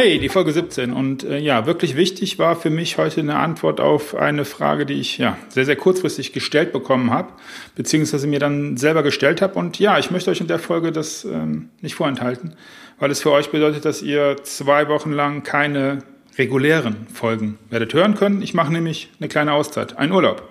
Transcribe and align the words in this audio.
Hey, 0.00 0.20
die 0.20 0.28
Folge 0.28 0.52
17. 0.52 0.92
Und 0.92 1.24
äh, 1.24 1.38
ja, 1.38 1.66
wirklich 1.66 1.96
wichtig 1.96 2.38
war 2.38 2.54
für 2.54 2.70
mich 2.70 2.98
heute 2.98 3.18
eine 3.18 3.34
Antwort 3.34 3.80
auf 3.80 4.14
eine 4.14 4.44
Frage, 4.44 4.86
die 4.86 4.94
ich 4.94 5.18
ja 5.18 5.36
sehr, 5.48 5.64
sehr 5.64 5.74
kurzfristig 5.74 6.32
gestellt 6.32 6.72
bekommen 6.72 7.10
habe, 7.10 7.32
beziehungsweise 7.74 8.28
mir 8.28 8.38
dann 8.38 8.76
selber 8.76 9.02
gestellt 9.02 9.42
habe. 9.42 9.58
Und 9.58 9.80
ja, 9.80 9.98
ich 9.98 10.12
möchte 10.12 10.30
euch 10.30 10.40
in 10.40 10.46
der 10.46 10.60
Folge 10.60 10.92
das 10.92 11.24
ähm, 11.24 11.70
nicht 11.80 11.96
vorenthalten, 11.96 12.54
weil 13.00 13.10
es 13.10 13.22
für 13.22 13.32
euch 13.32 13.50
bedeutet, 13.50 13.84
dass 13.84 14.00
ihr 14.00 14.36
zwei 14.44 14.86
Wochen 14.88 15.10
lang 15.10 15.42
keine 15.42 15.98
regulären 16.38 17.08
Folgen 17.12 17.58
werdet 17.68 17.92
hören 17.92 18.14
können. 18.14 18.40
Ich 18.40 18.54
mache 18.54 18.72
nämlich 18.72 19.10
eine 19.18 19.28
kleine 19.28 19.52
Auszeit, 19.52 19.98
einen 19.98 20.12
Urlaub. 20.12 20.48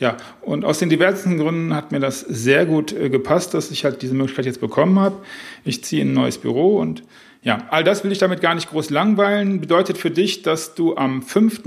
Ja, 0.00 0.16
und 0.40 0.64
aus 0.64 0.80
den 0.80 0.88
diversen 0.88 1.38
Gründen 1.38 1.72
hat 1.72 1.92
mir 1.92 2.00
das 2.00 2.18
sehr 2.18 2.66
gut 2.66 2.92
äh, 2.92 3.10
gepasst, 3.10 3.54
dass 3.54 3.70
ich 3.70 3.84
halt 3.84 4.02
diese 4.02 4.14
Möglichkeit 4.14 4.46
jetzt 4.46 4.60
bekommen 4.60 4.98
habe. 4.98 5.18
Ich 5.64 5.84
ziehe 5.84 6.02
in 6.02 6.10
ein 6.10 6.14
neues 6.14 6.38
Büro 6.38 6.78
und 6.80 7.04
ja, 7.42 7.66
all 7.70 7.82
das 7.84 8.04
will 8.04 8.12
ich 8.12 8.18
damit 8.18 8.40
gar 8.40 8.54
nicht 8.54 8.70
groß 8.70 8.90
langweilen. 8.90 9.60
Bedeutet 9.60 9.98
für 9.98 10.10
dich, 10.10 10.42
dass 10.42 10.74
du 10.74 10.96
am 10.96 11.22
5., 11.22 11.62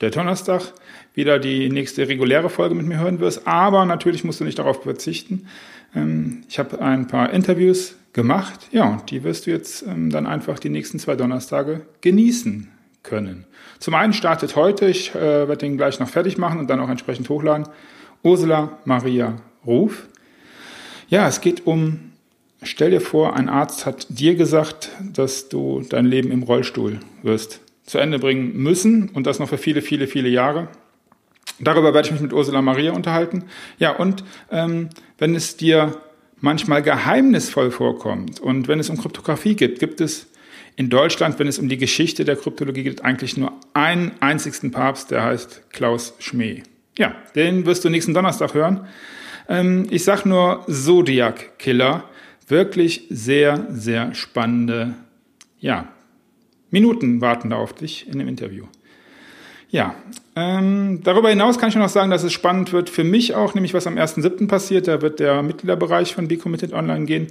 der 0.00 0.10
Donnerstag, 0.10 0.72
wieder 1.14 1.38
die 1.38 1.68
nächste 1.68 2.08
reguläre 2.08 2.48
Folge 2.48 2.74
mit 2.74 2.86
mir 2.86 2.98
hören 2.98 3.20
wirst. 3.20 3.46
Aber 3.46 3.84
natürlich 3.84 4.24
musst 4.24 4.40
du 4.40 4.44
nicht 4.44 4.58
darauf 4.58 4.82
verzichten. 4.82 5.46
Ähm, 5.94 6.42
ich 6.48 6.58
habe 6.58 6.80
ein 6.80 7.06
paar 7.06 7.30
Interviews 7.32 7.96
gemacht. 8.12 8.68
Ja, 8.72 8.88
und 8.88 9.10
die 9.10 9.22
wirst 9.24 9.46
du 9.46 9.50
jetzt 9.50 9.82
ähm, 9.82 10.10
dann 10.10 10.26
einfach 10.26 10.58
die 10.58 10.70
nächsten 10.70 10.98
zwei 10.98 11.16
Donnerstage 11.16 11.82
genießen 12.00 12.68
können. 13.02 13.44
Zum 13.78 13.94
einen 13.94 14.12
startet 14.12 14.56
heute, 14.56 14.86
ich 14.86 15.14
äh, 15.14 15.48
werde 15.48 15.58
den 15.58 15.76
gleich 15.76 16.00
noch 16.00 16.08
fertig 16.08 16.38
machen 16.38 16.58
und 16.58 16.68
dann 16.68 16.80
auch 16.80 16.88
entsprechend 16.88 17.28
hochladen, 17.28 17.66
Ursula 18.22 18.78
Maria 18.84 19.36
Ruf. 19.66 20.06
Ja, 21.08 21.26
es 21.26 21.40
geht 21.40 21.66
um 21.66 22.09
Stell 22.62 22.90
dir 22.90 23.00
vor, 23.00 23.36
ein 23.36 23.48
Arzt 23.48 23.86
hat 23.86 24.06
dir 24.10 24.34
gesagt, 24.34 24.90
dass 25.14 25.48
du 25.48 25.82
dein 25.88 26.04
Leben 26.04 26.30
im 26.30 26.42
Rollstuhl 26.42 27.00
wirst 27.22 27.60
zu 27.84 27.98
Ende 27.98 28.18
bringen 28.18 28.56
müssen 28.56 29.08
und 29.08 29.26
das 29.26 29.38
noch 29.38 29.48
für 29.48 29.58
viele, 29.58 29.82
viele, 29.82 30.06
viele 30.06 30.28
Jahre. 30.28 30.68
Darüber 31.58 31.94
werde 31.94 32.06
ich 32.06 32.12
mich 32.12 32.20
mit 32.20 32.32
Ursula 32.32 32.62
Maria 32.62 32.92
unterhalten. 32.92 33.44
Ja, 33.78 33.96
und 33.96 34.24
ähm, 34.50 34.90
wenn 35.18 35.34
es 35.34 35.56
dir 35.56 36.00
manchmal 36.40 36.82
geheimnisvoll 36.82 37.70
vorkommt 37.70 38.40
und 38.40 38.68
wenn 38.68 38.78
es 38.78 38.90
um 38.90 38.98
Kryptographie 38.98 39.56
geht, 39.56 39.78
gibt 39.78 40.00
es 40.00 40.28
in 40.76 40.88
Deutschland, 40.88 41.38
wenn 41.38 41.48
es 41.48 41.58
um 41.58 41.68
die 41.68 41.78
Geschichte 41.78 42.24
der 42.24 42.36
Kryptologie 42.36 42.82
geht, 42.82 43.04
eigentlich 43.04 43.36
nur 43.36 43.52
einen 43.74 44.12
einzigsten 44.20 44.70
Papst, 44.70 45.10
der 45.10 45.24
heißt 45.24 45.70
Klaus 45.70 46.14
Schmee. 46.18 46.62
Ja, 46.96 47.14
den 47.34 47.66
wirst 47.66 47.84
du 47.84 47.90
nächsten 47.90 48.14
Donnerstag 48.14 48.54
hören. 48.54 48.86
Ähm, 49.48 49.86
ich 49.90 50.04
sag 50.04 50.24
nur 50.24 50.64
Zodiac 50.68 51.58
Killer 51.58 52.04
wirklich 52.50 53.06
sehr, 53.10 53.66
sehr 53.70 54.14
spannende 54.14 54.94
ja, 55.58 55.88
Minuten 56.70 57.20
warten 57.20 57.50
da 57.50 57.56
auf 57.56 57.74
dich 57.74 58.08
in 58.08 58.18
dem 58.18 58.28
Interview. 58.28 58.64
Ja, 59.70 59.94
ähm, 60.34 61.00
darüber 61.04 61.30
hinaus 61.30 61.58
kann 61.58 61.68
ich 61.68 61.76
noch 61.76 61.88
sagen, 61.88 62.10
dass 62.10 62.24
es 62.24 62.32
spannend 62.32 62.72
wird 62.72 62.90
für 62.90 63.04
mich 63.04 63.34
auch, 63.34 63.54
nämlich 63.54 63.74
was 63.74 63.86
am 63.86 63.96
1.7. 63.96 64.48
passiert. 64.48 64.88
Da 64.88 65.00
wird 65.00 65.20
der 65.20 65.42
Mitgliederbereich 65.42 66.14
von 66.14 66.28
Be 66.28 66.36
Committed 66.36 66.72
online 66.72 67.04
gehen. 67.06 67.28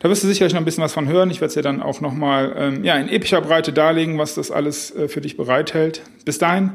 Da 0.00 0.08
wirst 0.08 0.22
du 0.22 0.28
sicherlich 0.28 0.54
noch 0.54 0.60
ein 0.60 0.64
bisschen 0.64 0.82
was 0.82 0.92
von 0.92 1.08
hören. 1.08 1.30
Ich 1.30 1.40
werde 1.40 1.48
es 1.48 1.54
dir 1.54 1.62
dann 1.62 1.82
auch 1.82 2.00
nochmal 2.00 2.54
ähm, 2.56 2.84
ja, 2.84 2.96
in 2.96 3.08
epischer 3.08 3.40
Breite 3.40 3.72
darlegen, 3.72 4.18
was 4.18 4.34
das 4.34 4.50
alles 4.50 4.94
äh, 4.94 5.08
für 5.08 5.20
dich 5.20 5.36
bereithält. 5.36 6.02
Bis 6.24 6.38
dahin 6.38 6.70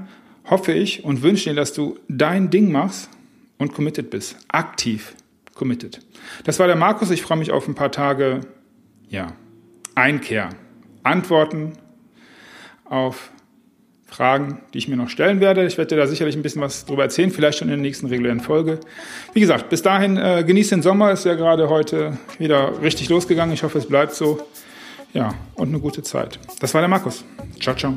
hoffe 0.50 0.74
ich 0.74 1.04
und 1.04 1.22
wünsche 1.22 1.50
dir, 1.50 1.56
dass 1.56 1.74
du 1.74 1.98
dein 2.08 2.50
Ding 2.50 2.72
machst 2.72 3.10
und 3.58 3.74
committed 3.74 4.10
bist. 4.10 4.38
Aktiv 4.50 5.16
committed. 5.64 6.02
Das 6.44 6.60
war 6.60 6.68
der 6.68 6.76
Markus. 6.76 7.10
Ich 7.10 7.22
freue 7.22 7.38
mich 7.38 7.52
auf 7.52 7.70
ein 7.70 7.76
paar 7.76 7.90
Tage, 7.90 8.42
ja, 9.08 9.32
Einkehr, 9.96 10.50
Antworten 11.04 11.74
auf 12.84 13.32
Fragen, 14.06 14.60
die 14.74 14.80
ich 14.80 14.90
mir 14.90 14.98
noch 14.98 15.08
stellen 15.08 15.40
werde. 15.40 15.66
Ich 15.66 15.78
werde 15.78 15.96
dir 15.96 16.02
da 16.02 16.06
sicherlich 16.06 16.36
ein 16.36 16.42
bisschen 16.42 16.62
was 16.62 16.84
drüber 16.84 17.04
erzählen, 17.04 17.32
vielleicht 17.32 17.60
schon 17.60 17.70
in 17.70 17.76
der 17.76 17.82
nächsten 17.82 18.08
regulären 18.08 18.42
Folge. 18.42 18.82
Wie 19.34 19.40
gesagt, 19.40 19.70
bis 19.70 19.82
dahin 19.82 20.18
äh, 20.18 20.44
genießt 20.46 20.74
den 20.74 20.82
Sommer, 20.82 21.12
ist 21.14 21.24
ja 21.24 21.36
gerade 21.36 21.70
heute 21.70 22.18
wieder 22.40 22.82
richtig 22.82 23.08
losgegangen. 23.08 23.54
Ich 23.54 23.64
hoffe, 23.64 23.78
es 23.78 23.88
bleibt 23.88 24.14
so. 24.14 24.46
Ja, 25.14 25.34
und 25.56 25.70
eine 25.70 25.80
gute 25.80 26.04
Zeit. 26.04 26.40
Das 26.60 26.74
war 26.74 26.82
der 26.82 26.90
Markus. 26.90 27.24
Ciao, 27.62 27.76
ciao. 27.76 27.96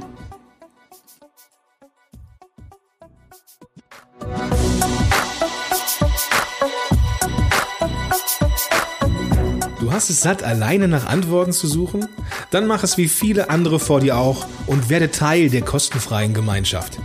Hast 9.93 10.11
es 10.11 10.21
satt, 10.21 10.43
alleine 10.43 10.89
nach 10.89 11.07
Antworten 11.07 11.53
zu 11.53 11.67
suchen? 11.67 12.07
Dann 12.51 12.67
mach 12.67 12.83
es 12.83 12.97
wie 12.97 13.09
viele 13.09 13.51
andere 13.51 13.79
vor 13.79 14.01
dir 14.01 14.17
auch 14.17 14.47
und 14.67 14.89
werde 14.89 15.11
Teil 15.11 15.51
der 15.51 15.63
kostenfreien 15.63 16.35
Gemeinschaft. 16.35 16.99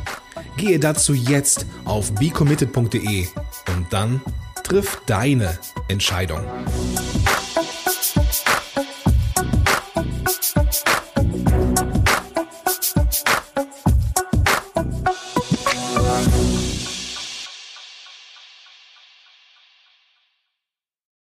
Gehe 0.58 0.80
dazu 0.80 1.14
jetzt 1.14 1.66
auf 1.86 2.14
becommitted.de 2.14 3.28
und 3.76 3.88
dann 3.92 4.22
triff 4.64 5.02
deine 5.06 5.58
Entscheidung. 5.88 6.42